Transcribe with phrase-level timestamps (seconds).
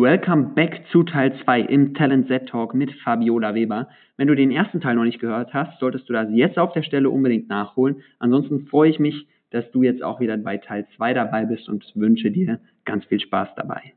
[0.00, 3.90] Welcome back zu Teil 2 im Talent Z Talk mit Fabiola Weber.
[4.16, 6.82] Wenn du den ersten Teil noch nicht gehört hast, solltest du das jetzt auf der
[6.82, 8.02] Stelle unbedingt nachholen.
[8.18, 11.84] Ansonsten freue ich mich, dass du jetzt auch wieder bei Teil 2 dabei bist und
[11.96, 13.92] wünsche dir ganz viel Spaß dabei.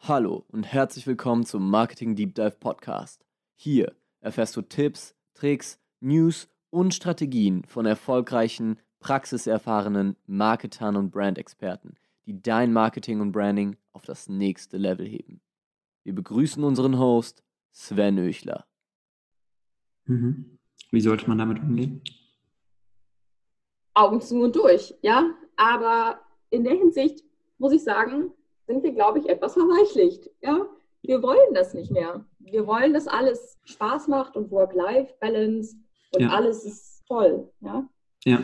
[0.00, 3.24] Hallo und herzlich willkommen zum Marketing Deep Dive Podcast.
[3.54, 11.94] Hier erfährst du Tipps, Tricks, News und Strategien von erfolgreichen, praxiserfahrenen Marketern und Brandexperten,
[12.26, 15.40] die dein Marketing und Branding auf das nächste Level heben.
[16.02, 18.66] Wir begrüßen unseren Host Sven Öchler.
[20.04, 20.58] Mhm.
[20.90, 22.02] Wie sollte man damit umgehen?
[23.94, 25.30] Augen zu und durch, ja.
[25.56, 26.20] Aber
[26.50, 27.24] in der Hinsicht
[27.58, 28.32] muss ich sagen,
[28.66, 30.30] sind wir, glaube ich, etwas verweichlicht.
[30.42, 30.66] Ja?
[31.02, 32.24] Wir wollen das nicht mehr.
[32.38, 35.76] Wir wollen, dass alles Spaß macht und Work-Life-Balance
[36.14, 36.28] und ja.
[36.28, 37.50] alles ist toll.
[37.60, 37.88] Ja?
[38.24, 38.40] ja,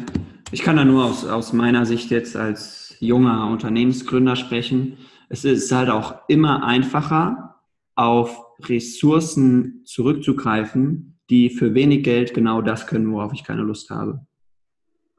[0.52, 4.98] ich kann da nur aus, aus meiner Sicht jetzt als junger Unternehmensgründer sprechen.
[5.29, 7.56] Es ist halt auch immer einfacher,
[7.95, 14.26] auf Ressourcen zurückzugreifen, die für wenig Geld genau das können, worauf ich keine Lust habe.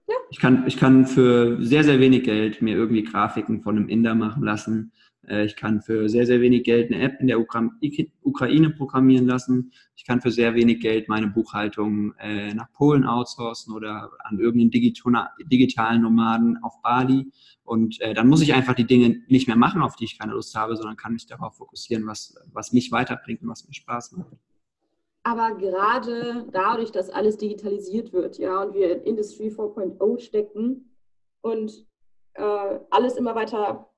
[0.08, 0.16] Ja.
[0.30, 4.16] Ich, kann, ich kann für sehr, sehr wenig Geld mir irgendwie Grafiken von einem Inder
[4.16, 4.92] machen lassen.
[5.28, 9.72] Äh, ich kann für sehr, sehr wenig Geld eine App in der Ukraine programmieren lassen.
[9.96, 14.72] Ich kann für sehr wenig Geld meine Buchhaltung äh, nach Polen outsourcen oder an irgendeinen
[15.50, 17.32] digitalen Nomaden auf Bali.
[17.64, 20.34] Und äh, dann muss ich einfach die Dinge nicht mehr machen, auf die ich keine
[20.34, 24.14] Lust habe, sondern kann mich darauf fokussieren, was, was mich weiterbringt und was mir Spaß
[24.14, 24.36] macht.
[25.26, 30.94] Aber gerade dadurch, dass alles digitalisiert wird, ja, und wir in Industry 4.0 stecken
[31.40, 31.86] und
[32.34, 33.93] äh, alles immer weiter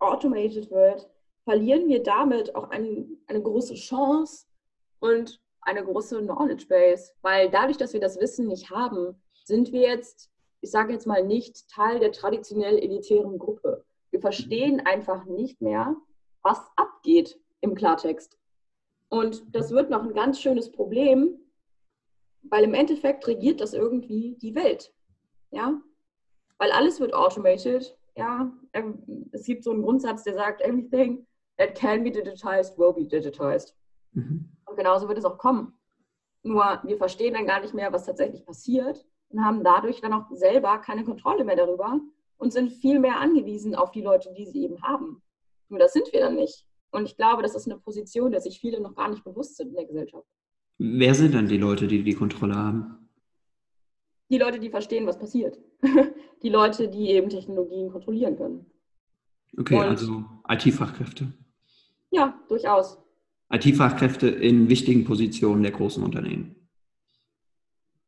[0.00, 1.08] automated wird,
[1.44, 4.46] verlieren wir damit auch ein, eine große Chance
[5.00, 7.12] und eine große Knowledge Base.
[7.22, 11.24] Weil dadurch, dass wir das Wissen nicht haben, sind wir jetzt, ich sage jetzt mal
[11.24, 13.84] nicht Teil der traditionell elitären Gruppe.
[14.10, 15.96] Wir verstehen einfach nicht mehr,
[16.42, 18.38] was abgeht im Klartext.
[19.08, 21.38] Und das wird noch ein ganz schönes Problem,
[22.42, 24.92] weil im Endeffekt regiert das irgendwie die Welt.
[25.50, 25.80] Ja?
[26.58, 27.97] Weil alles wird automated.
[28.18, 28.52] Ja?
[28.72, 33.04] Ähm, es gibt so einen Grundsatz, der sagt, everything that can be digitized will be
[33.04, 33.74] digitized.
[34.12, 34.48] Mhm.
[34.66, 35.72] Und genauso wird es auch kommen.
[36.42, 40.30] Nur wir verstehen dann gar nicht mehr, was tatsächlich passiert und haben dadurch dann auch
[40.32, 42.00] selber keine Kontrolle mehr darüber
[42.38, 45.22] und sind viel mehr angewiesen auf die Leute, die sie eben haben.
[45.68, 46.64] Nur das sind wir dann nicht.
[46.90, 49.70] Und ich glaube, das ist eine Position, der sich viele noch gar nicht bewusst sind
[49.70, 50.26] in der Gesellschaft.
[50.78, 52.97] Wer sind dann die Leute, die die Kontrolle haben?
[54.30, 55.58] Die Leute, die verstehen, was passiert.
[56.42, 58.66] die Leute, die eben Technologien kontrollieren können.
[59.58, 61.32] Okay, Und, also IT-Fachkräfte.
[62.10, 62.98] Ja, durchaus.
[63.50, 66.54] IT-Fachkräfte in wichtigen Positionen der großen Unternehmen.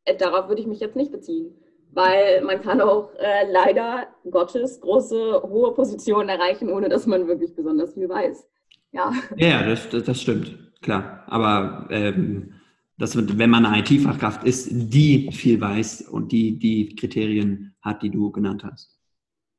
[0.04, 1.54] Äh, darauf würde ich mich jetzt nicht beziehen,
[1.92, 7.54] weil man kann auch äh, leider Gottes große, hohe Positionen erreichen, ohne dass man wirklich
[7.54, 8.46] besonders viel weiß.
[8.92, 11.24] Ja, ja das, das, das stimmt, klar.
[11.26, 12.59] Aber ähm,
[13.00, 18.10] das, wenn man eine IT-Fachkraft ist, die viel weiß und die die Kriterien hat, die
[18.10, 19.00] du genannt hast.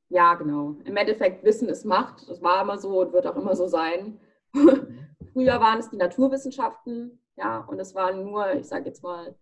[0.09, 0.75] Ja, genau.
[0.85, 2.29] Im Endeffekt, Wissen ist Macht.
[2.29, 4.19] Das war immer so und wird auch immer so sein.
[5.33, 9.33] Früher waren es die Naturwissenschaften, ja, und es waren nur, ich sage jetzt mal,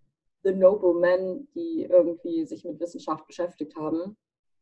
[0.43, 4.15] the noble men, die irgendwie sich mit Wissenschaft beschäftigt haben.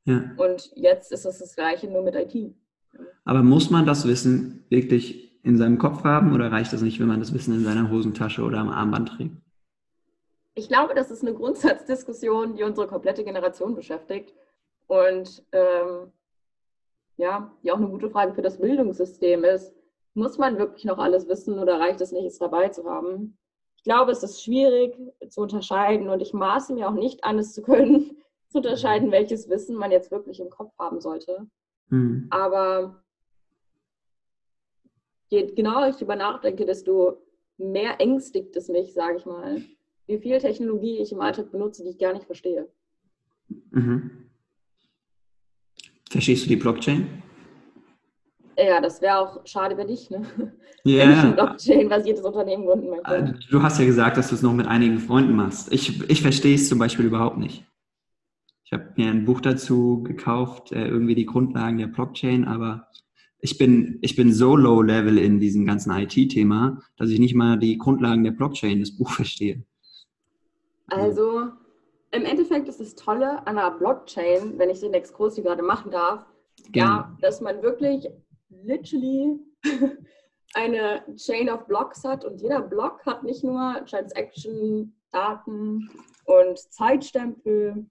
[0.06, 0.32] Ja.
[0.38, 2.56] Und jetzt ist es das Gleiche nur mit IT.
[3.26, 7.08] Aber muss man das Wissen wirklich in seinem Kopf haben oder reicht das nicht, wenn
[7.08, 9.36] man das Wissen in seiner Hosentasche oder am Armband trägt?
[10.56, 14.34] Ich glaube, das ist eine Grundsatzdiskussion, die unsere komplette Generation beschäftigt.
[14.88, 16.12] Und ähm,
[17.18, 19.74] ja, die auch eine gute Frage für das Bildungssystem ist.
[20.14, 23.38] Muss man wirklich noch alles wissen oder reicht es nicht, es dabei zu haben?
[23.76, 24.98] Ich glaube, es ist schwierig
[25.30, 28.18] zu unterscheiden und ich maße mir auch nicht an, es zu können,
[28.50, 31.48] zu unterscheiden, welches Wissen man jetzt wirklich im Kopf haben sollte.
[31.90, 32.28] Mhm.
[32.32, 33.04] Aber
[35.30, 37.22] je genauer ich darüber nachdenke, desto
[37.58, 39.62] mehr ängstigt es mich, sage ich mal,
[40.08, 42.68] wie viel Technologie ich im Alltag benutze, die ich gar nicht verstehe.
[43.72, 44.30] Mhm.
[46.10, 47.24] Verstehst du die Blockchain?
[48.58, 50.22] Ja, das wäre auch schade, wenn ich, ne?
[50.86, 51.04] Yeah.
[51.04, 53.14] Wenn ich ein Blockchain-basiertes Unternehmen gründen möchte.
[53.14, 55.72] Äh, du hast ja gesagt, dass du es noch mit einigen Freunden machst.
[55.74, 57.66] Ich, ich verstehe es zum Beispiel überhaupt nicht.
[58.64, 62.88] Ich habe mir ein Buch dazu gekauft, äh, irgendwie die Grundlagen der Blockchain, aber
[63.40, 67.58] ich bin, ich bin so low level in diesem ganzen IT-Thema, dass ich nicht mal
[67.58, 69.64] die Grundlagen der Blockchain, das Buch verstehe.
[70.88, 71.48] Also,
[72.12, 75.92] im Endeffekt ist das Tolle an einer Blockchain, wenn ich den Exkurs hier gerade machen
[75.92, 76.26] darf,
[76.74, 78.08] ja, dass man wirklich
[78.50, 79.40] literally
[80.54, 85.90] eine Chain of Blocks hat und jeder Block hat nicht nur Transaction, Daten
[86.26, 87.86] und Zeitstempel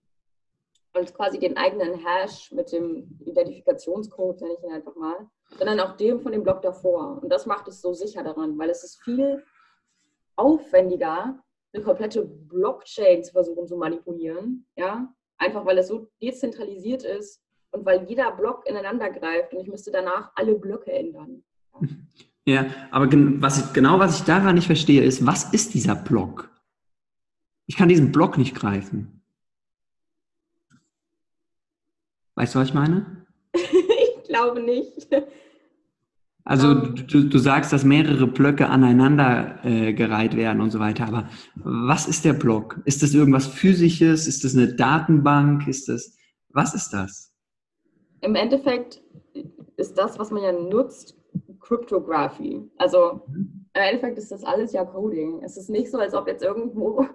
[0.95, 5.97] und quasi den eigenen Hash mit dem Identifikationscode, nenne ich ihn einfach mal, sondern auch
[5.97, 7.23] dem von dem Block davor.
[7.23, 9.45] Und das macht es so sicher daran, weil es ist viel
[10.37, 14.67] aufwendiger, eine komplette Blockchain zu versuchen zu manipulieren.
[14.77, 15.13] Ja?
[15.39, 19.91] Einfach weil es so dezentralisiert ist und weil jeder Block ineinander greift und ich müsste
[19.91, 21.43] danach alle Blöcke ändern.
[22.49, 23.09] Ja, aber
[23.43, 26.49] was ich, genau was ich daran nicht verstehe, ist, was ist dieser Block?
[27.67, 29.21] Ich kann diesen Block nicht greifen.
[32.37, 33.27] Weißt du, was ich meine?
[34.29, 35.09] glaube nicht.
[36.45, 41.29] Also du, du, sagst, dass mehrere Blöcke aneinander äh, gereiht werden und so weiter, aber
[41.57, 42.81] was ist der Block?
[42.85, 44.29] Ist das irgendwas Physisches?
[44.29, 45.67] Ist das eine Datenbank?
[45.67, 46.17] Ist das,
[46.51, 47.35] was ist das?
[48.21, 49.03] Im Endeffekt
[49.77, 51.19] ist das, was man ja nutzt,
[51.59, 52.63] Cryptography.
[52.79, 53.67] Also mhm.
[53.75, 55.43] im Endeffekt ist das alles ja Coding.
[55.43, 57.07] Es ist nicht so, als ob jetzt irgendwo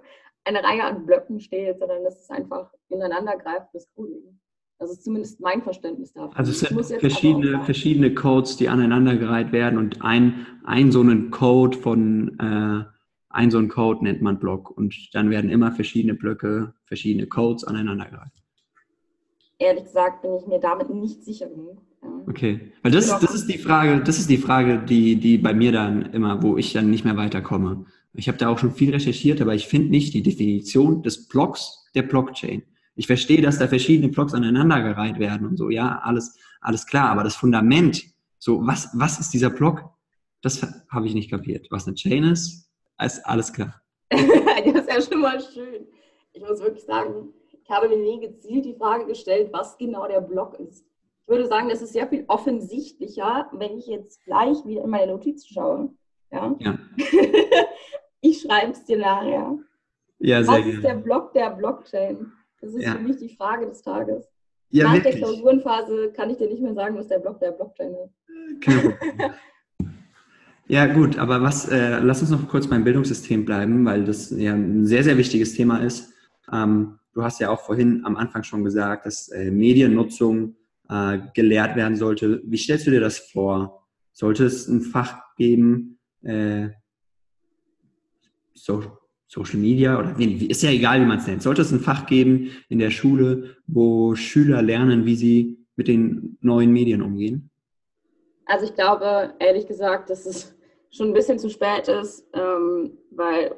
[0.44, 4.38] eine Reihe an Blöcken steht, sondern es ist einfach ineinandergreifendes Coding.
[4.82, 6.34] Das ist zumindest mein Verständnis davon.
[6.34, 11.78] Also es sind verschiedene, verschiedene Codes, die aneinandergereiht werden und ein, ein so einen Code
[11.78, 12.84] von äh,
[13.30, 17.62] ein so einen Code nennt man Block und dann werden immer verschiedene Blöcke, verschiedene Codes
[17.62, 18.32] aneinandergereiht.
[19.60, 21.80] Ehrlich gesagt bin ich mir damit nicht sicher genug.
[22.26, 25.70] Okay, weil das, das ist die Frage, das ist die Frage, die, die bei mir
[25.70, 27.84] dann immer, wo ich dann nicht mehr weiterkomme.
[28.14, 31.88] Ich habe da auch schon viel recherchiert, aber ich finde nicht die Definition des Blocks
[31.94, 32.64] der Blockchain.
[32.94, 37.24] Ich verstehe, dass da verschiedene Blocks aneinandergereiht werden und so, ja, alles, alles klar, aber
[37.24, 38.04] das Fundament,
[38.38, 39.84] so, was, was ist dieser Block?
[40.42, 41.68] Das habe ich nicht kapiert.
[41.70, 42.68] Was eine Chain ist,
[43.00, 43.80] ist alles klar.
[44.10, 45.86] das ist ja schon mal schön.
[46.32, 50.20] Ich muss wirklich sagen, ich habe mir nie gezielt die Frage gestellt, was genau der
[50.20, 50.84] Block ist.
[51.24, 55.12] Ich würde sagen, das ist sehr viel offensichtlicher, wenn ich jetzt gleich wieder in meine
[55.12, 55.94] Notizen schaue.
[56.32, 56.54] Ja.
[56.58, 56.78] ja.
[58.20, 59.58] ich schreibe es dir nachher.
[60.18, 62.32] Ja, sehr Was ist der Block der Blockchain?
[62.62, 62.92] Das ist ja.
[62.92, 64.28] für mich die Frage des Tages.
[64.70, 65.16] Ja, Nach wirklich.
[65.16, 68.68] der Klausurenphase kann ich dir nicht mehr sagen, was der Block der Blockchain ist.
[70.68, 74.54] ja, gut, aber was, äh, lass uns noch kurz beim Bildungssystem bleiben, weil das ja
[74.54, 76.14] ein sehr, sehr wichtiges Thema ist.
[76.50, 80.56] Ähm, du hast ja auch vorhin am Anfang schon gesagt, dass äh, Mediennutzung
[80.88, 82.40] äh, gelehrt werden sollte.
[82.44, 83.86] Wie stellst du dir das vor?
[84.12, 86.68] Sollte es ein Fach geben, äh,
[88.54, 88.82] so,
[89.32, 91.42] Social Media oder ist ja egal, wie man es nennt.
[91.42, 96.36] Sollte es ein Fach geben in der Schule, wo Schüler lernen, wie sie mit den
[96.42, 97.50] neuen Medien umgehen?
[98.44, 100.54] Also ich glaube, ehrlich gesagt, dass es
[100.90, 103.56] schon ein bisschen zu spät ist, ähm, weil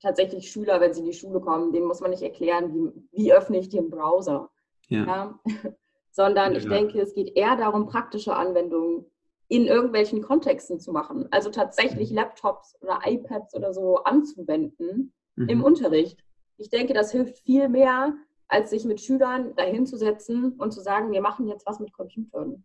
[0.00, 3.32] tatsächlich Schüler, wenn sie in die Schule kommen, denen muss man nicht erklären, wie, wie
[3.32, 4.50] öffne ich den Browser.
[4.86, 5.04] Ja.
[5.04, 5.40] ja?
[6.12, 9.04] Sondern ja, ich denke, es geht eher darum, praktische Anwendungen
[9.48, 11.26] in irgendwelchen Kontexten zu machen.
[11.30, 12.16] Also tatsächlich mhm.
[12.16, 15.48] Laptops oder iPads oder so anzuwenden mhm.
[15.48, 16.22] im Unterricht.
[16.58, 18.14] Ich denke, das hilft viel mehr,
[18.46, 22.64] als sich mit Schülern dahinzusetzen und zu sagen, wir machen jetzt was mit Computern,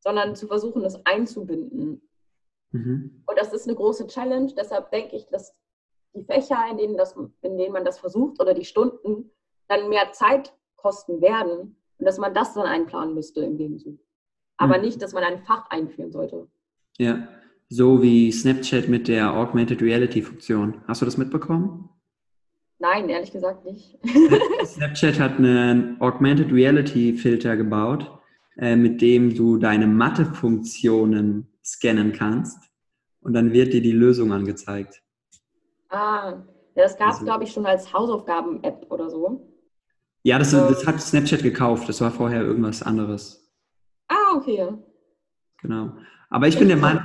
[0.00, 2.08] sondern zu versuchen, das einzubinden.
[2.72, 3.22] Mhm.
[3.26, 4.52] Und das ist eine große Challenge.
[4.54, 5.54] Deshalb denke ich, dass
[6.14, 9.30] die Fächer, in denen, das, in denen man das versucht oder die Stunden
[9.68, 13.98] dann mehr Zeit kosten werden und dass man das dann einplanen müsste im Gegenzug
[14.60, 14.84] aber mhm.
[14.84, 16.46] nicht, dass man ein Fach einführen sollte.
[16.98, 17.28] Ja,
[17.68, 20.82] so wie Snapchat mit der Augmented Reality Funktion.
[20.86, 21.88] Hast du das mitbekommen?
[22.78, 23.98] Nein, ehrlich gesagt nicht.
[24.64, 28.10] Snapchat hat einen Augmented Reality Filter gebaut,
[28.58, 32.58] äh, mit dem du deine Mathe-Funktionen scannen kannst
[33.20, 35.02] und dann wird dir die Lösung angezeigt.
[35.88, 36.42] Ah,
[36.74, 39.46] ja, das gab es, also, glaube ich, schon als Hausaufgaben-App oder so.
[40.22, 41.88] Ja, das, das hat Snapchat gekauft.
[41.88, 43.39] Das war vorher irgendwas anderes.
[44.30, 44.68] Ah, okay.
[45.62, 45.92] Genau.
[46.28, 47.02] Aber ich bin der Meinung,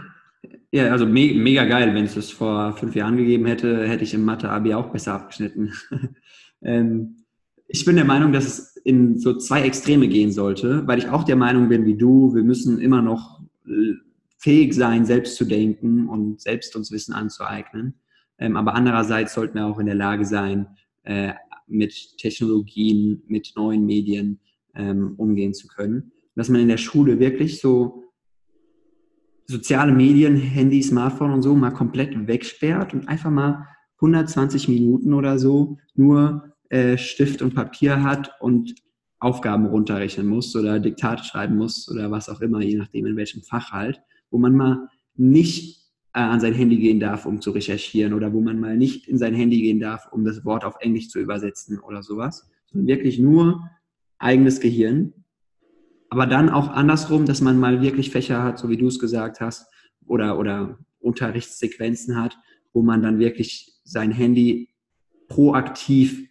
[0.71, 4.13] ja, also me mega geil, wenn es das vor fünf Jahren gegeben hätte, hätte ich
[4.13, 5.73] im Mathe-Abi auch besser abgeschnitten.
[6.61, 7.17] ähm,
[7.67, 11.23] ich bin der Meinung, dass es in so zwei Extreme gehen sollte, weil ich auch
[11.23, 13.41] der Meinung bin wie du, wir müssen immer noch
[14.37, 17.95] fähig sein, selbst zu denken und selbst uns Wissen anzueignen.
[18.37, 20.67] Ähm, aber andererseits sollten wir auch in der Lage sein,
[21.03, 21.33] äh,
[21.67, 24.39] mit Technologien, mit neuen Medien
[24.75, 28.03] ähm, umgehen zu können dass man in der Schule wirklich so
[29.47, 35.39] soziale Medien, Handy, Smartphone und so mal komplett wegsperrt und einfach mal 120 Minuten oder
[35.39, 38.75] so nur äh, Stift und Papier hat und
[39.19, 43.43] Aufgaben runterrechnen muss oder Diktate schreiben muss oder was auch immer, je nachdem in welchem
[43.43, 48.13] Fach halt, wo man mal nicht äh, an sein Handy gehen darf, um zu recherchieren
[48.13, 51.09] oder wo man mal nicht in sein Handy gehen darf, um das Wort auf Englisch
[51.09, 53.69] zu übersetzen oder sowas, sondern wirklich nur
[54.17, 55.13] eigenes Gehirn
[56.09, 59.39] aber dann auch andersrum, dass man mal wirklich Fächer hat, so wie du es gesagt
[59.41, 59.67] hast,
[60.05, 62.37] oder, oder Unterrichtssequenzen hat,
[62.73, 64.69] wo man dann wirklich sein Handy
[65.27, 66.27] proaktiv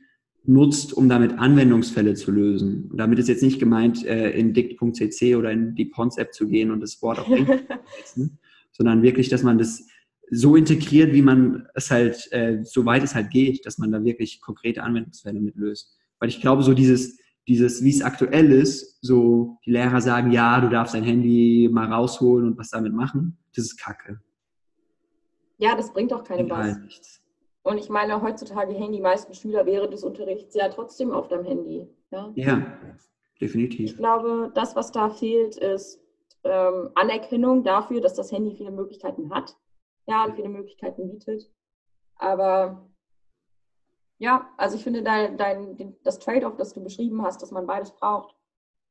[0.47, 2.91] nutzt, um damit Anwendungsfälle zu lösen.
[2.91, 6.71] Und damit ist jetzt nicht gemeint, äh, in dict.cc oder in die Pons-App zu gehen
[6.71, 8.39] und das Wort auf Englisch zu setzen,
[8.73, 9.87] sondern wirklich, dass man das
[10.31, 14.41] so integriert, wie man es halt, äh, soweit es halt geht, dass man da wirklich
[14.41, 15.97] konkrete Anwendungsfälle mit löst.
[16.19, 20.61] Weil ich glaube, so dieses, dieses, wie es aktuell ist, so die Lehrer sagen, ja,
[20.61, 24.21] du darfst dein Handy mal rausholen und was damit machen, das ist Kacke.
[25.59, 26.79] Ja, das bringt doch keinem was.
[26.79, 27.21] Nichts.
[27.63, 31.45] Und ich meine, heutzutage hängen die meisten Schüler während des Unterrichts ja trotzdem auf dem
[31.45, 31.89] Handy.
[32.11, 32.79] Ja, ja
[33.41, 33.93] definitiv.
[33.93, 36.01] Ich glaube, das, was da fehlt, ist
[36.45, 39.57] ähm, Anerkennung dafür, dass das Handy viele Möglichkeiten hat.
[40.07, 41.51] Ja, und viele Möglichkeiten bietet.
[42.17, 42.87] Aber
[44.25, 47.93] ja, also ich finde, dein, dein, das Trade-off, das du beschrieben hast, dass man beides
[47.93, 48.35] braucht,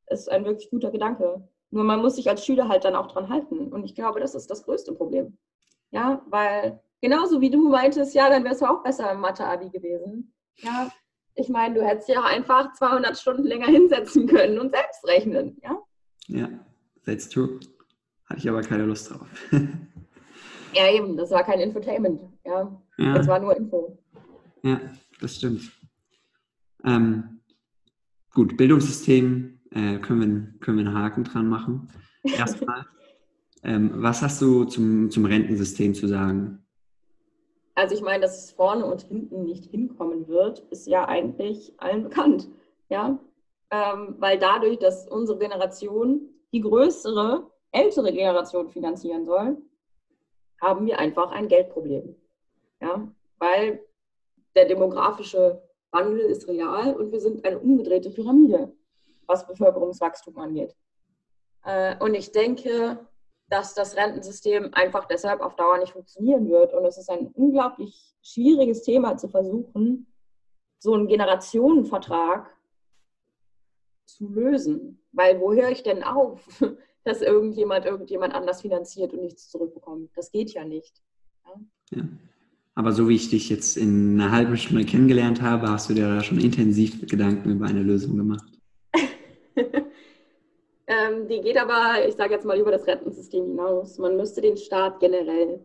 [0.06, 1.48] ist ein wirklich guter Gedanke.
[1.70, 3.72] Nur man muss sich als Schüler halt dann auch dran halten.
[3.72, 5.36] Und ich glaube, das ist das größte Problem.
[5.90, 10.32] Ja, weil genauso wie du meintest, ja, dann wärst du auch besser im Mathe-Abi gewesen.
[10.58, 10.92] Ja,
[11.34, 15.56] ich meine, du hättest ja auch einfach 200 Stunden länger hinsetzen können und selbst rechnen.
[15.64, 15.82] Ja,
[16.28, 16.48] ja
[17.04, 17.58] that's true.
[18.26, 19.26] Hatte ich aber keine Lust drauf.
[20.74, 22.20] ja, eben, das war kein Infotainment.
[22.44, 23.14] Ja, ja.
[23.14, 23.98] das war nur Info.
[24.62, 24.80] Ja,
[25.24, 25.72] das stimmt.
[26.84, 27.40] Ähm,
[28.32, 31.88] gut, Bildungssystem äh, können, wir, können wir einen Haken dran machen.
[32.22, 32.84] Erstmal,
[33.62, 36.64] ähm, was hast du zum, zum Rentensystem zu sagen?
[37.74, 42.04] Also ich meine, dass es vorne und hinten nicht hinkommen wird, ist ja eigentlich allen
[42.04, 42.48] bekannt.
[42.88, 43.18] Ja?
[43.70, 49.56] Ähm, weil dadurch, dass unsere Generation die größere, ältere Generation finanzieren soll,
[50.60, 52.14] haben wir einfach ein Geldproblem.
[52.80, 53.08] Ja?
[53.38, 53.80] Weil
[54.56, 58.72] der demografische Wandel ist real und wir sind eine umgedrehte Pyramide,
[59.26, 60.74] was Bevölkerungswachstum angeht.
[61.64, 62.98] Äh, und ich denke,
[63.48, 66.72] dass das Rentensystem einfach deshalb auf Dauer nicht funktionieren wird.
[66.72, 70.12] Und es ist ein unglaublich schwieriges Thema zu versuchen,
[70.78, 72.50] so einen Generationenvertrag
[74.06, 75.02] zu lösen.
[75.12, 76.46] Weil wo höre ich denn auf,
[77.04, 80.10] dass irgendjemand irgendjemand anders finanziert und nichts zurückbekommt?
[80.16, 81.02] Das geht ja nicht.
[81.44, 81.60] Ja.
[81.92, 82.04] ja.
[82.76, 86.08] Aber so wie ich dich jetzt in einer halben Stunde kennengelernt habe, hast du dir
[86.08, 88.44] da schon intensiv Gedanken über eine Lösung gemacht.
[89.56, 93.98] ähm, die geht aber, ich sage jetzt mal, über das Rentensystem hinaus.
[93.98, 95.60] Man müsste den Staat generell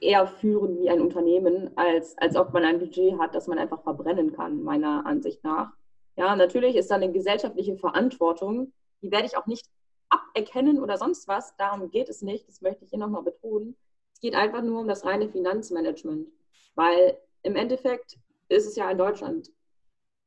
[0.00, 3.82] eher führen wie ein Unternehmen, als, als ob man ein Budget hat, das man einfach
[3.82, 5.72] verbrennen kann, meiner Ansicht nach.
[6.16, 8.72] Ja, natürlich ist da eine gesellschaftliche Verantwortung,
[9.02, 9.66] die werde ich auch nicht
[10.10, 11.56] aberkennen oder sonst was.
[11.56, 13.76] Darum geht es nicht, das möchte ich hier nochmal betonen.
[14.20, 16.28] Es geht einfach nur um das reine Finanzmanagement,
[16.74, 18.18] weil im Endeffekt
[18.50, 19.50] ist es ja in Deutschland,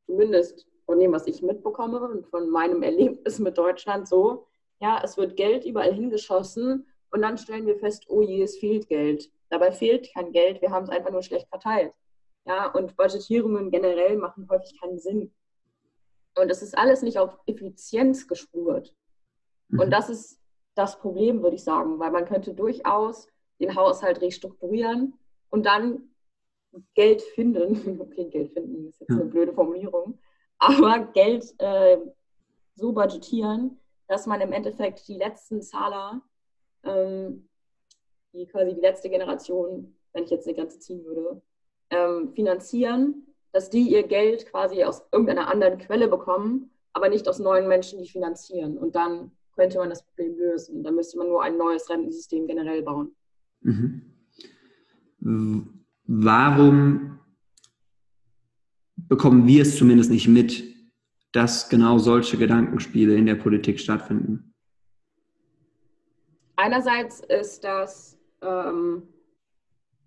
[0.08, 4.48] zumindest von dem, was ich mitbekomme und von meinem Erlebnis mit Deutschland so,
[4.80, 8.88] ja, es wird Geld überall hingeschossen und dann stellen wir fest, oh je, es fehlt
[8.88, 9.30] Geld.
[9.52, 11.94] Dabei fehlt kein Geld, wir haben es einfach nur schlecht verteilt.
[12.46, 15.32] Ja, und Budgetierungen generell machen häufig keinen Sinn.
[16.36, 18.96] Und es ist alles nicht auf Effizienz gespurt.
[19.70, 19.92] Und mhm.
[19.92, 20.40] das ist
[20.74, 23.28] das Problem, würde ich sagen, weil man könnte durchaus
[23.60, 25.14] den Haushalt restrukturieren
[25.50, 26.10] und dann
[26.96, 28.00] Geld finden.
[28.02, 30.20] Okay, Geld finden ist jetzt eine blöde Formulierung,
[30.58, 31.98] aber Geld äh,
[32.76, 36.22] so budgetieren, dass man im Endeffekt die letzten Zahler,
[36.84, 37.48] ähm,
[38.34, 41.42] die quasi die letzte Generation, wenn ich jetzt eine Grenze ziehen würde,
[41.90, 47.40] ähm, finanzieren, dass die ihr Geld quasi aus irgendeiner anderen Quelle bekommen, aber nicht aus
[47.40, 48.78] neuen Menschen, die finanzieren.
[48.78, 50.84] Und dann könnte man das Problem lösen.
[50.84, 53.16] Dann müsste man nur ein neues Rentensystem generell bauen.
[53.64, 54.02] Mhm.
[56.06, 57.20] Warum
[58.96, 60.64] bekommen wir es zumindest nicht mit,
[61.32, 64.54] dass genau solche Gedankenspiele in der Politik stattfinden?
[66.56, 69.04] Einerseits ist das ähm,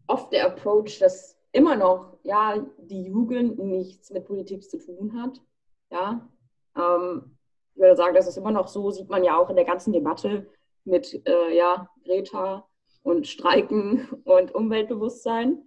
[0.06, 5.42] oft der Approach, dass immer noch ja, die Jugend nichts mit Politik zu tun hat.
[5.90, 6.28] Ja,
[6.76, 7.36] ähm,
[7.74, 9.92] ich würde sagen, das ist immer noch so, sieht man ja auch in der ganzen
[9.92, 10.46] Debatte
[10.84, 12.66] mit äh, ja, Greta
[13.06, 15.62] und Streiken und Umweltbewusstsein.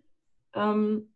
[0.53, 1.13] Ähm,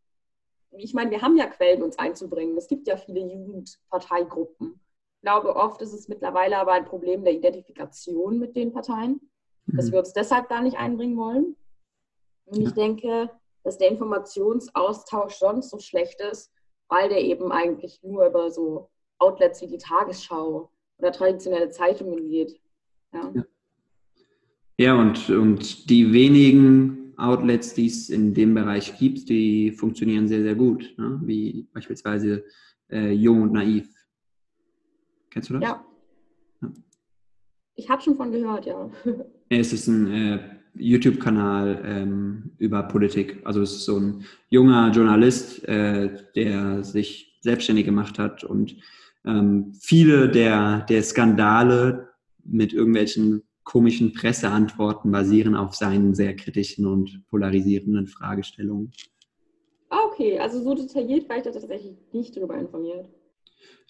[0.72, 2.58] ich meine, wir haben ja Quellen, uns einzubringen.
[2.58, 4.80] Es gibt ja viele Jugendparteigruppen.
[5.15, 9.20] Ich glaube, oft ist es mittlerweile aber ein Problem der Identifikation mit den Parteien,
[9.65, 9.75] mhm.
[9.75, 11.58] dass wir uns deshalb gar nicht einbringen wollen.
[12.46, 13.30] Und ich denke,
[13.63, 16.53] dass der Informationsaustausch sonst so schlecht ist,
[16.88, 18.89] weil der eben eigentlich nur über so
[19.20, 22.62] Outlets wie die Tagesschau oder traditionelle Zeitungen geht.
[23.12, 23.30] Ja.
[23.36, 23.44] ja.
[24.77, 30.42] Ja, und, und die wenigen Outlets, die es in dem Bereich gibt, die funktionieren sehr,
[30.42, 30.94] sehr gut.
[30.98, 31.22] Ne?
[31.24, 32.44] Wie beispielsweise
[32.92, 33.88] äh, Jung und Naiv.
[35.30, 35.63] Kennst du das?
[35.63, 35.86] Ja.
[36.62, 36.72] ja.
[37.75, 38.89] Ich habe schon von gehört, ja.
[39.50, 40.39] Es ist ein äh,
[40.75, 43.42] YouTube-Kanal ähm, über Politik.
[43.44, 48.75] Also es ist so ein junger Journalist, äh, der sich selbstständig gemacht hat und
[49.25, 52.10] ähm, viele der, der Skandale
[52.44, 58.91] mit irgendwelchen komischen Presseantworten basieren auf seinen sehr kritischen und polarisierenden Fragestellungen.
[59.89, 60.39] Ah, okay.
[60.39, 63.08] Also so detailliert war ich da tatsächlich nicht darüber informiert.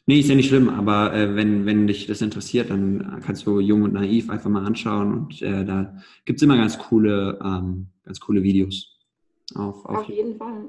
[0.06, 3.62] Nee, ist ja nicht schlimm, aber äh, wenn, wenn dich das interessiert, dann kannst du
[3.62, 7.88] Jung und Naiv einfach mal anschauen und äh, da gibt es immer ganz coole, ähm,
[8.04, 9.00] ganz coole Videos.
[9.56, 10.66] Auf, auf, auf jeden Fall.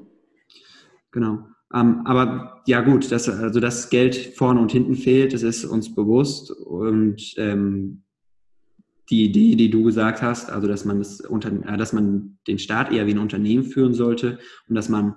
[1.11, 1.39] Genau.
[1.73, 5.93] Ähm, aber ja gut, dass, also das Geld vorne und hinten fehlt, das ist uns
[5.93, 8.04] bewusst und ähm,
[9.09, 12.59] die Idee, die du gesagt hast, also dass man das unter, äh, dass man den
[12.59, 15.15] Staat eher wie ein Unternehmen führen sollte und dass man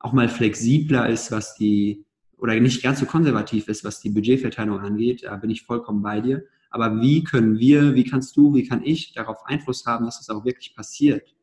[0.00, 2.04] auch mal flexibler ist, was die
[2.36, 6.20] oder nicht ganz so konservativ ist, was die Budgetverteilung angeht, da bin ich vollkommen bei
[6.20, 6.44] dir.
[6.70, 10.30] Aber wie können wir, wie kannst du, wie kann ich darauf Einfluss haben, dass das
[10.30, 11.34] auch wirklich passiert?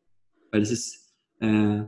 [0.50, 1.82] Weil es ist, äh,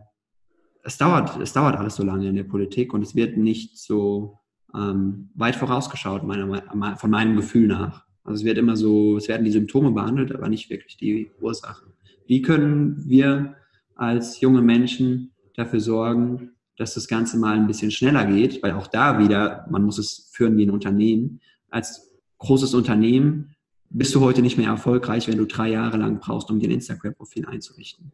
[0.83, 4.41] es dauert, es dauert alles so lange in der Politik und es wird nicht so
[4.75, 8.08] ähm, weit vorausgeschaut, meiner, von meinem Gefühl nach.
[8.29, 11.95] Also es wird immer so, es werden die Symptome behandelt, aber nicht wirklich die Ursachen.
[12.27, 13.55] Wie können wir
[13.95, 18.87] als junge Menschen dafür sorgen, dass das Ganze mal ein bisschen schneller geht, weil auch
[18.87, 21.41] da wieder, man muss es führen wie ein Unternehmen.
[21.71, 23.57] Als großes Unternehmen
[23.89, 26.73] bist du heute nicht mehr erfolgreich, wenn du drei Jahre lang brauchst, um dir ein
[26.73, 28.13] Instagram-Profil einzurichten.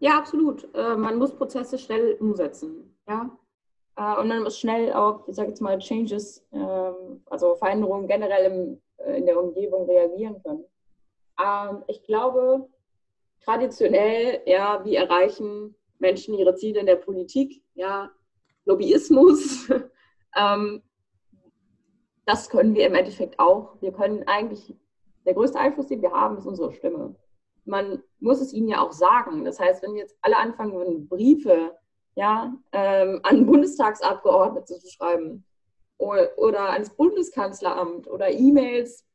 [0.00, 0.66] Ja, absolut.
[0.74, 2.96] Äh, man muss Prozesse schnell umsetzen.
[3.06, 3.30] Ja?
[3.96, 8.50] Äh, und man muss schnell auch, ich sage jetzt mal, Changes, ähm, also Veränderungen generell
[8.50, 10.64] im in der Umgebung reagieren können.
[11.42, 12.68] Ähm, ich glaube,
[13.44, 17.62] traditionell, ja, wie erreichen Menschen ihre Ziele in der Politik?
[17.74, 18.10] Ja,
[18.64, 19.68] Lobbyismus.
[20.36, 20.82] ähm,
[22.24, 23.80] das können wir im Endeffekt auch.
[23.80, 24.74] Wir können eigentlich,
[25.26, 27.16] der größte Einfluss, den wir haben, ist unsere Stimme.
[27.64, 29.44] Man muss es ihnen ja auch sagen.
[29.44, 31.76] Das heißt, wenn jetzt alle anfangen würden, Briefe
[32.14, 35.44] ja, ähm, an Bundestagsabgeordnete zu schreiben,
[36.02, 39.06] oder ans Bundeskanzleramt oder E-Mails,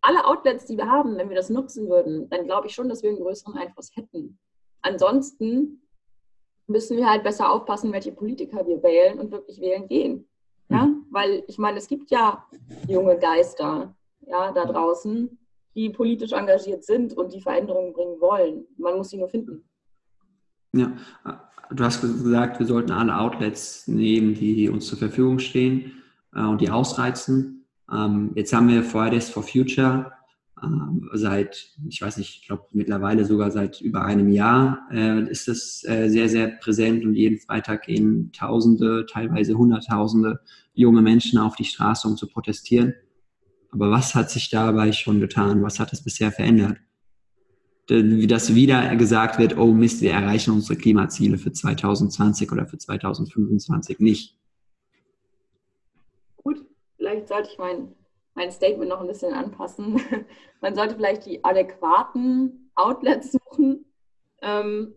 [0.00, 3.02] alle Outlets, die wir haben, wenn wir das nutzen würden, dann glaube ich schon, dass
[3.02, 4.38] wir einen größeren Einfluss hätten.
[4.82, 5.82] Ansonsten
[6.68, 10.28] müssen wir halt besser aufpassen, welche Politiker wir wählen und wirklich wählen gehen.
[10.68, 11.06] Ja, mhm.
[11.10, 12.44] weil ich meine, es gibt ja
[12.88, 13.94] junge Geister
[14.26, 15.38] ja, da draußen,
[15.74, 18.66] die politisch engagiert sind und die Veränderungen bringen wollen.
[18.76, 19.68] Man muss sie nur finden.
[20.72, 20.96] Ja,
[21.70, 26.02] du hast gesagt, wir sollten alle Outlets nehmen, die uns zur Verfügung stehen
[26.36, 27.64] äh, und die ausreizen.
[27.92, 30.12] Ähm, jetzt haben wir Fridays for Future
[30.62, 35.48] ähm, seit, ich weiß nicht, ich glaube mittlerweile sogar seit über einem Jahr äh, ist
[35.48, 40.40] es äh, sehr, sehr präsent und jeden Freitag gehen Tausende, teilweise Hunderttausende
[40.72, 42.94] junge Menschen auf die Straße, um zu protestieren.
[43.70, 45.62] Aber was hat sich dabei schon getan?
[45.62, 46.78] Was hat es bisher verändert?
[47.88, 54.00] Dass wieder gesagt wird, oh Mist, wir erreichen unsere Klimaziele für 2020 oder für 2025
[54.00, 54.36] nicht
[57.06, 57.94] vielleicht sollte ich mein,
[58.34, 60.00] mein Statement noch ein bisschen anpassen.
[60.60, 63.84] Man sollte vielleicht die adäquaten Outlets suchen.
[64.42, 64.94] Ähm,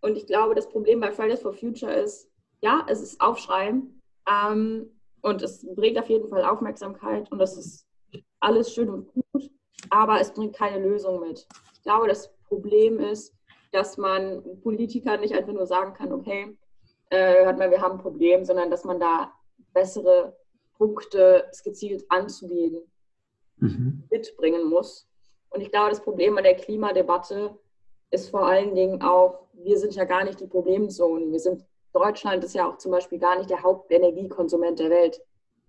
[0.00, 4.88] und ich glaube, das Problem bei Fridays for Future ist, ja, es ist Aufschreien ähm,
[5.22, 7.86] und es bringt auf jeden Fall Aufmerksamkeit und das ist
[8.40, 9.50] alles schön und gut,
[9.90, 11.46] aber es bringt keine Lösung mit.
[11.74, 13.34] Ich glaube, das Problem ist,
[13.72, 16.56] dass man Politikern nicht einfach nur sagen kann, okay,
[17.10, 19.32] äh, hört mal, wir haben ein Problem, sondern dass man da
[19.72, 20.36] bessere
[20.78, 22.80] Punkte gezielt anzugehen,
[23.56, 24.04] mhm.
[24.10, 25.08] mitbringen muss.
[25.50, 27.58] Und ich glaube, das Problem an der Klimadebatte
[28.10, 31.32] ist vor allen Dingen auch, wir sind ja gar nicht die Problemzonen.
[31.32, 35.20] Wir sind, Deutschland ist ja auch zum Beispiel gar nicht der Hauptenergiekonsument der Welt.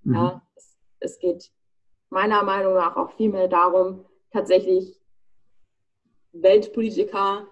[0.03, 0.13] Mhm.
[0.13, 1.51] Ja, es, es geht
[2.09, 5.01] meiner Meinung nach auch vielmehr darum, tatsächlich
[6.31, 7.47] Weltpolitiker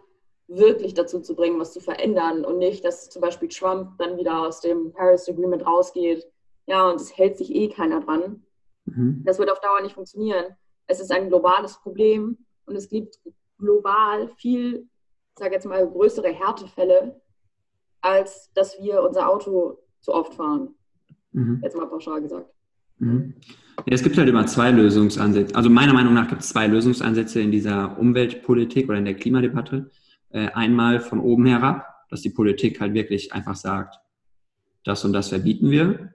[0.48, 4.46] wirklich dazu zu bringen, was zu verändern und nicht, dass zum Beispiel Trump dann wieder
[4.48, 6.26] aus dem Paris Agreement rausgeht
[6.68, 8.44] ja, und es hält sich eh keiner dran.
[8.86, 9.24] Mhm.
[9.26, 10.46] Das wird auf Dauer nicht funktionieren.
[10.86, 13.20] Es ist ein globales Problem und es gibt
[13.58, 14.88] global viel,
[15.34, 17.20] ich sage jetzt mal, größere Härtefälle,
[18.02, 20.76] als dass wir unser Auto zu oft fahren.
[21.32, 21.62] Mhm.
[21.64, 22.54] Jetzt mal pauschal gesagt.
[23.00, 23.36] Mhm.
[23.86, 25.56] Ja, es gibt halt immer zwei Lösungsansätze.
[25.56, 29.90] Also meiner Meinung nach gibt es zwei Lösungsansätze in dieser Umweltpolitik oder in der Klimadebatte.
[30.30, 34.00] Äh, einmal von oben herab, dass die Politik halt wirklich einfach sagt,
[34.84, 36.14] das und das verbieten wir.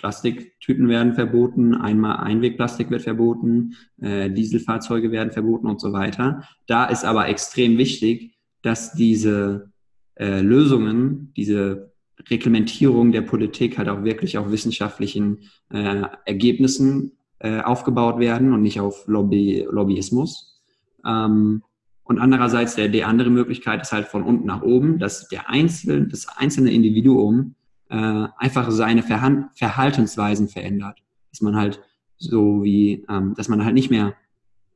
[0.00, 6.42] Plastiktüten werden verboten, einmal Einwegplastik wird verboten, äh, Dieselfahrzeuge werden verboten und so weiter.
[6.66, 9.70] Da ist aber extrem wichtig, dass diese
[10.16, 11.92] äh, Lösungen, diese
[12.28, 18.80] Reglementierung der Politik halt auch wirklich auf wissenschaftlichen äh, Ergebnissen äh, aufgebaut werden und nicht
[18.80, 20.62] auf Lobby, Lobbyismus.
[21.06, 21.62] Ähm,
[22.04, 26.08] und andererseits der, die andere Möglichkeit ist halt von unten nach oben, dass der einzelne,
[26.08, 27.54] das einzelne Individuum
[27.90, 31.02] äh, einfach seine Verhan Verhaltensweisen verändert.
[31.30, 31.80] Dass man halt
[32.16, 34.14] so wie, ähm, dass man halt nicht mehr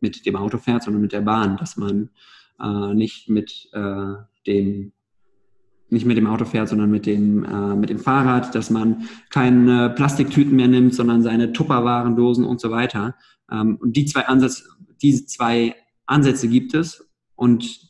[0.00, 2.10] mit dem Auto fährt, sondern mit der Bahn, dass man
[2.60, 4.14] äh, nicht mit äh,
[4.46, 4.92] dem
[5.90, 9.90] nicht mit dem Auto fährt, sondern mit dem, äh, mit dem Fahrrad, dass man keine
[9.90, 13.14] Plastiktüten mehr nimmt, sondern seine Tupperwarendosen und so weiter.
[13.50, 14.64] Ähm, und die zwei Ansätze,
[15.02, 17.80] diese zwei Ansätze gibt es und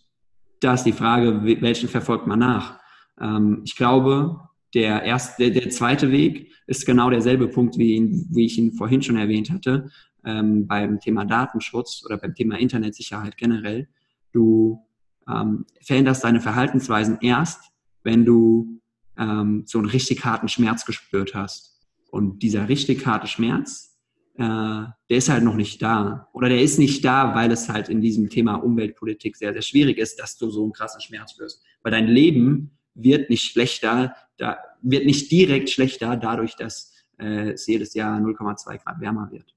[0.60, 2.78] da ist die Frage, welchen verfolgt man nach?
[3.20, 4.40] Ähm, ich glaube,
[4.74, 8.72] der, erste, der, der zweite Weg ist genau derselbe Punkt, wie, ihn, wie ich ihn
[8.72, 9.90] vorhin schon erwähnt hatte,
[10.24, 13.88] ähm, beim Thema Datenschutz oder beim Thema Internetsicherheit generell.
[14.32, 14.84] Du
[15.28, 17.60] ähm, veränderst deine Verhaltensweisen erst,
[18.02, 18.80] wenn du
[19.16, 21.78] ähm, so einen richtig harten Schmerz gespürt hast.
[22.10, 23.96] Und dieser richtig harte Schmerz,
[24.36, 26.28] äh, der ist halt noch nicht da.
[26.32, 29.98] Oder der ist nicht da, weil es halt in diesem Thema Umweltpolitik sehr, sehr schwierig
[29.98, 31.62] ist, dass du so einen krassen Schmerz spürst.
[31.82, 37.66] Weil dein Leben wird nicht schlechter, da wird nicht direkt schlechter dadurch, dass äh, es
[37.66, 39.54] jedes Jahr 0,2 Grad wärmer wird.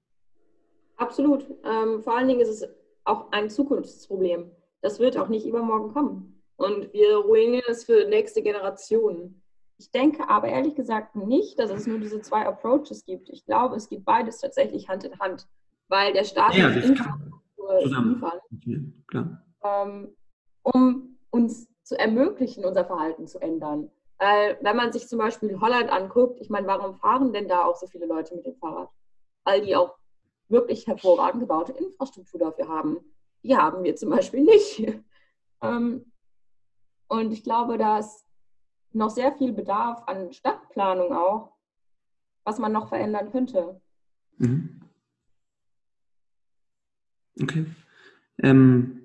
[0.98, 1.46] Absolut.
[1.64, 2.68] Ähm, vor allen Dingen ist es
[3.04, 4.52] auch ein Zukunftsproblem.
[4.82, 6.42] Das wird auch nicht übermorgen kommen.
[6.56, 9.42] Und wir ruinieren es für nächste Generationen.
[9.80, 13.30] Ich denke aber ehrlich gesagt nicht, dass es nur diese zwei Approaches gibt.
[13.30, 15.48] Ich glaube, es geht beides tatsächlich Hand in Hand,
[15.88, 20.16] weil der Staat ja, Infrastruktur liefern, ja, ähm,
[20.64, 23.90] um uns zu ermöglichen, unser Verhalten zu ändern.
[24.20, 27.78] Weil, wenn man sich zum Beispiel Holland anguckt, ich meine, warum fahren denn da auch
[27.78, 28.90] so viele Leute mit dem Fahrrad?
[29.46, 29.98] Weil die auch
[30.50, 32.98] wirklich hervorragend gebaute Infrastruktur dafür haben.
[33.44, 34.86] Die haben wir zum Beispiel nicht.
[35.60, 36.12] Ähm,
[37.08, 38.24] und ich glaube, da ist
[38.92, 41.52] noch sehr viel Bedarf an Stadtplanung auch,
[42.44, 43.82] was man noch verändern könnte.
[44.38, 44.82] Mhm.
[47.42, 47.66] Okay.
[48.44, 48.97] Ähm,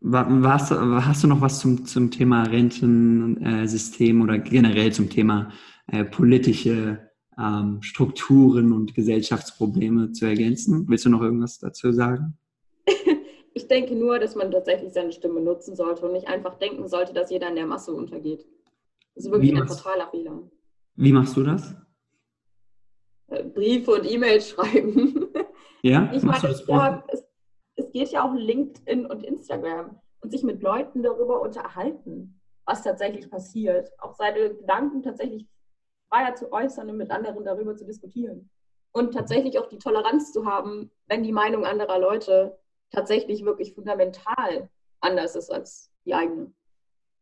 [0.00, 5.52] was, hast du noch was zum, zum Thema Rentensystem oder generell zum Thema
[5.86, 10.86] äh, politische ähm, Strukturen und Gesellschaftsprobleme zu ergänzen?
[10.88, 12.38] Willst du noch irgendwas dazu sagen?
[13.52, 17.12] Ich denke nur, dass man tatsächlich seine Stimme nutzen sollte und nicht einfach denken sollte,
[17.12, 18.46] dass jeder in der Masse untergeht.
[19.14, 20.42] Das ist wirklich Wie ein totaler Fehler.
[20.94, 21.74] Wie machst du das?
[23.26, 25.26] Äh, Briefe und E-Mails schreiben.
[25.82, 27.24] Ja, ich meine, es, ja, es,
[27.90, 33.28] es geht ja auch LinkedIn und Instagram und sich mit Leuten darüber unterhalten, was tatsächlich
[33.28, 33.90] passiert.
[33.98, 35.46] Auch seine Gedanken tatsächlich
[36.08, 38.48] freier zu äußern und mit anderen darüber zu diskutieren.
[38.92, 42.58] Und tatsächlich auch die Toleranz zu haben, wenn die Meinung anderer Leute
[42.92, 44.68] tatsächlich wirklich fundamental
[45.00, 46.52] anders ist als die eigene.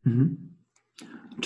[0.03, 0.55] Mhm.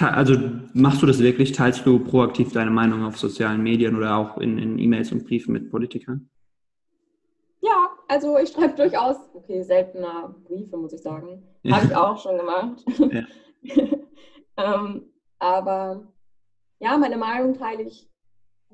[0.01, 0.35] Also
[0.73, 1.53] machst du das wirklich?
[1.53, 5.71] Teilst du proaktiv deine Meinung auf sozialen Medien oder auch in E-Mails und Briefen mit
[5.71, 6.31] Politikern?
[8.13, 11.43] Also ich schreibe durchaus, okay, seltener Briefe, muss ich sagen.
[11.63, 11.77] Ja.
[11.77, 12.85] Habe ich auch schon gemacht.
[13.63, 13.87] Ja.
[14.85, 16.07] ähm, aber
[16.79, 18.11] ja, meine Meinung teile ich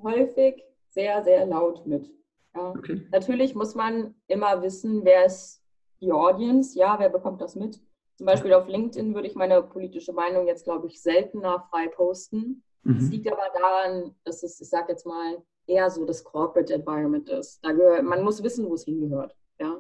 [0.02, 2.10] häufig sehr, sehr laut mit.
[2.52, 2.70] Ja.
[2.70, 3.06] Okay.
[3.12, 5.62] Natürlich muss man immer wissen, wer ist
[6.00, 7.80] die Audience, ja, wer bekommt das mit.
[8.16, 12.64] Zum Beispiel auf LinkedIn würde ich meine politische Meinung jetzt, glaube ich, seltener frei posten.
[12.82, 12.98] Mhm.
[12.98, 17.28] Das liegt aber daran, dass es, ich sage jetzt mal, eher so das Corporate Environment
[17.28, 17.60] ist.
[17.62, 19.34] Da gehört, man muss wissen, wo es hingehört.
[19.60, 19.76] Ja,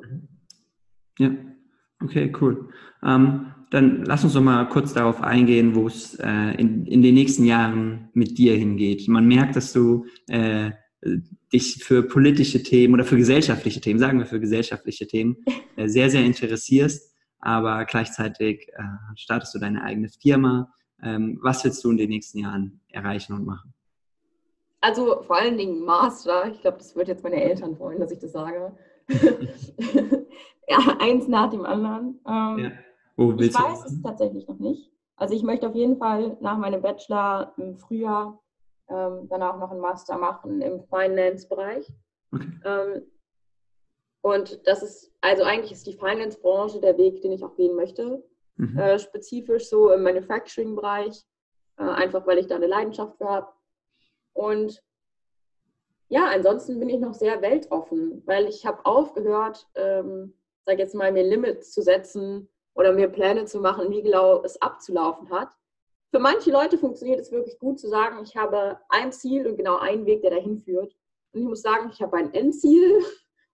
[1.18, 1.30] ja.
[2.02, 2.68] okay, cool.
[3.02, 7.14] Ähm, dann lass uns doch mal kurz darauf eingehen, wo es äh, in, in den
[7.14, 9.06] nächsten Jahren mit dir hingeht.
[9.08, 10.70] Man merkt, dass du äh,
[11.52, 15.36] dich für politische Themen oder für gesellschaftliche Themen, sagen wir für gesellschaftliche Themen,
[15.76, 18.82] äh, sehr, sehr interessierst, aber gleichzeitig äh,
[19.16, 20.72] startest du deine eigene Firma.
[21.02, 23.72] Ähm, was willst du in den nächsten Jahren erreichen und machen?
[24.80, 26.46] Also vor allen Dingen Master.
[26.48, 28.72] Ich glaube, das wird jetzt meine Eltern freuen, dass ich das sage.
[30.68, 32.20] ja, eins nach dem anderen.
[32.26, 32.70] Ähm, ja.
[33.16, 34.92] Wo willst ich weiß es tatsächlich noch nicht.
[35.16, 38.40] Also ich möchte auf jeden Fall nach meinem Bachelor im Frühjahr
[38.88, 41.86] ähm, dann auch noch einen Master machen im Finance-Bereich.
[42.32, 42.48] Okay.
[42.64, 43.02] Ähm,
[44.22, 48.22] und das ist, also eigentlich ist die Finance-Branche der Weg, den ich auch gehen möchte.
[48.56, 48.78] Mhm.
[48.78, 51.24] Äh, spezifisch so im Manufacturing-Bereich,
[51.78, 53.48] äh, einfach weil ich da eine Leidenschaft für habe.
[54.38, 54.82] Und
[56.08, 61.12] ja, ansonsten bin ich noch sehr weltoffen, weil ich habe aufgehört, ähm, sage jetzt mal,
[61.12, 65.48] mir Limits zu setzen oder mir Pläne zu machen, wie genau es abzulaufen hat,
[66.10, 69.76] für manche Leute funktioniert es wirklich gut zu sagen, ich habe ein Ziel und genau
[69.76, 70.96] einen Weg, der dahin führt.
[71.32, 73.04] Und ich muss sagen, ich habe ein Endziel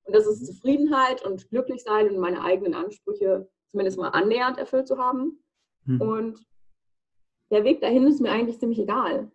[0.05, 4.87] und das ist Zufriedenheit und glücklich sein und meine eigenen Ansprüche zumindest mal annähernd erfüllt
[4.87, 5.43] zu haben.
[5.87, 6.01] Hm.
[6.01, 6.47] Und
[7.51, 9.33] der Weg dahin ist mir eigentlich ziemlich egal.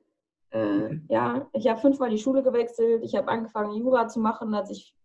[0.51, 4.71] Äh, ja, ich habe fünfmal die Schule gewechselt, ich habe angefangen, Jura zu machen, als
[4.71, 4.95] ich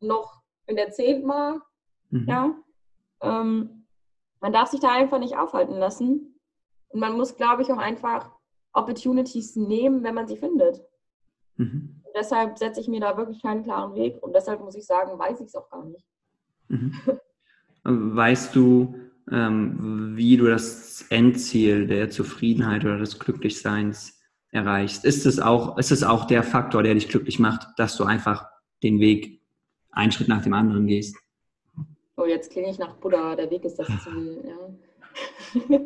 [0.00, 1.26] noch in der 10.
[1.26, 1.62] war.
[2.10, 2.26] Mhm.
[2.28, 2.54] Ja,
[3.22, 3.86] ähm,
[4.40, 6.34] man darf sich da einfach nicht aufhalten lassen.
[6.88, 8.30] Und man muss, glaube ich, auch einfach
[8.72, 10.82] Opportunities nehmen, wenn man sie findet.
[11.56, 12.00] Mhm.
[12.02, 15.18] Und deshalb setze ich mir da wirklich keinen klaren Weg und deshalb muss ich sagen,
[15.18, 16.04] weiß ich es auch gar nicht.
[16.68, 16.92] Mhm.
[17.84, 18.94] Weißt du,
[19.30, 24.19] ähm, wie du das Endziel der Zufriedenheit oder des Glücklichseins
[24.50, 25.04] erreichst?
[25.04, 28.46] Ist es auch, ist es auch der Faktor, der dich glücklich macht, dass du einfach
[28.82, 29.40] den Weg
[29.90, 31.16] einen Schritt nach dem anderen gehst?
[32.16, 34.44] Oh, jetzt klinge ich nach Buddha, der Weg ist das Ziel.
[34.46, 35.80] Ja.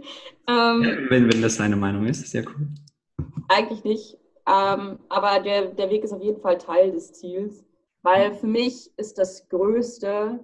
[0.82, 2.68] ähm, wenn, wenn das deine Meinung ist, ist ja cool.
[3.48, 4.18] Eigentlich nicht.
[4.46, 7.64] Ähm, aber der, der Weg ist auf jeden Fall Teil des Ziels,
[8.02, 10.40] weil für mich ist das Größte,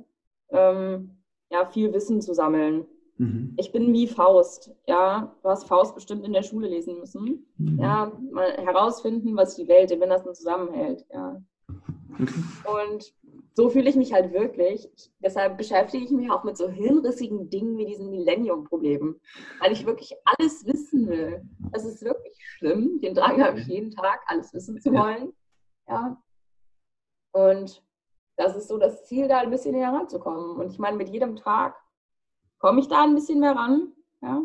[0.51, 1.19] ähm,
[1.51, 2.87] ja, viel Wissen zu sammeln.
[3.21, 3.53] Mhm.
[3.59, 5.37] Ich bin wie Faust, ja.
[5.43, 7.47] Du hast Faust bestimmt in der Schule lesen müssen.
[7.59, 7.79] Mhm.
[7.79, 11.39] Ja, mal herausfinden, was die Welt im Innersten zusammenhält, ja.
[12.15, 12.33] Okay.
[12.89, 13.15] Und
[13.55, 14.89] so fühle ich mich halt wirklich.
[15.23, 19.21] Deshalb beschäftige ich mich auch mit so hirnrissigen Dingen wie diesen Millennium-Problemen,
[19.61, 21.43] weil ich wirklich alles wissen will.
[21.73, 23.01] Das ist wirklich schlimm.
[23.01, 25.35] Den Drang habe ich jeden Tag, alles wissen zu wollen.
[25.87, 26.17] Ja.
[27.33, 27.85] Und
[28.37, 30.57] das ist so das Ziel, da ein bisschen näher ranzukommen.
[30.57, 31.77] Und ich meine, mit jedem Tag
[32.61, 33.89] komme ich da ein bisschen mehr ran.
[34.23, 34.41] Ja.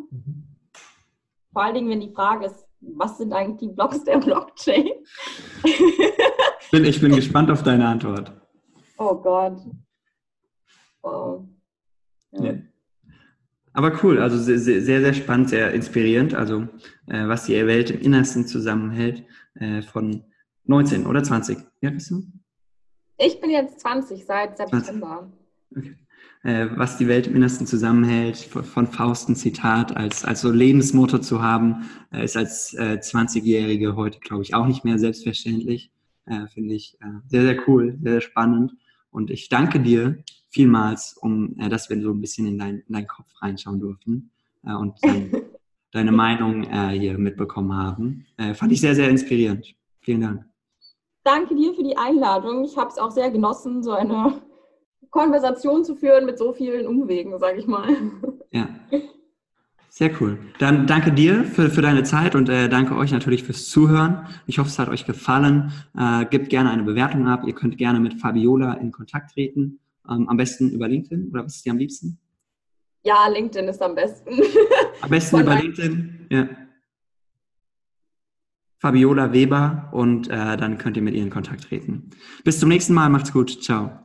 [1.54, 4.89] Vor allen Dingen, wenn die Frage ist, was sind eigentlich die Blocks der Blockchain?
[5.63, 8.32] ich, bin, ich bin gespannt auf deine Antwort.
[8.97, 9.62] Oh Gott.
[11.01, 11.47] Wow.
[12.32, 12.45] Ja.
[12.45, 12.54] Ja.
[13.73, 16.34] Aber cool, also sehr, sehr, sehr spannend, sehr inspirierend.
[16.34, 16.67] Also,
[17.08, 19.25] äh, was die Welt im Innersten zusammenhält,
[19.56, 20.23] äh, von
[20.63, 21.58] 19 oder 20.
[21.82, 22.23] Wie alt bist du?
[23.17, 25.30] Ich bin jetzt 20, seit September.
[25.71, 25.88] 20.
[25.91, 26.05] Okay.
[26.46, 31.18] Äh, was die Welt im Innersten zusammenhält, von Faust ein Zitat als, als so Lebensmotto
[31.18, 35.92] zu haben, äh, ist als äh, 20-Jährige heute, glaube ich, auch nicht mehr selbstverständlich.
[36.28, 38.74] Äh, Finde ich äh, sehr, sehr cool, sehr, sehr spannend.
[39.10, 42.94] Und ich danke dir vielmals, um, äh, dass wir so ein bisschen in, dein, in
[42.94, 44.30] deinen Kopf reinschauen durften
[44.62, 45.32] und dein,
[45.92, 48.26] deine Meinung hier mitbekommen haben.
[48.56, 49.76] Fand ich sehr, sehr inspirierend.
[50.02, 50.46] Vielen Dank.
[51.24, 52.66] Danke dir für die Einladung.
[52.66, 54.42] Ich habe es auch sehr genossen, so eine
[55.15, 57.88] Konversation zu führen mit so vielen Umwegen, sage ich mal.
[58.51, 58.67] Ja.
[59.89, 60.38] Sehr cool.
[60.60, 64.28] Dann danke dir für, für deine Zeit und äh, danke euch natürlich fürs Zuhören.
[64.45, 65.71] Ich hoffe, es hat euch gefallen.
[65.97, 67.43] Äh, gebt gerne eine Bewertung ab.
[67.47, 69.80] Ihr könnt gerne mit Fabiola in Kontakt treten.
[70.10, 72.19] Ähm, am besten über LinkedIn oder was ist dir am liebsten?
[73.06, 74.32] Ja, LinkedIn ist am besten.
[75.01, 76.28] Am besten über LinkedIn.
[76.30, 76.49] Ja.
[78.80, 82.10] Fabiola Weber und äh, dann könnt ihr mit ihr in Kontakt treten.
[82.43, 83.10] Bis zum nächsten Mal.
[83.10, 83.63] Macht's gut.
[83.63, 84.05] Ciao.